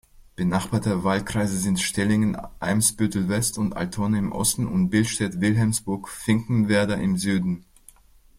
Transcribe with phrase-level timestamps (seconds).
[0.35, 7.65] Benachbarte Wahlkreise sind Stellingen-Eimsbüttel-West und Altona im Osten und Billstedt-Wilhelmsburg-Finkenwerder im Süden.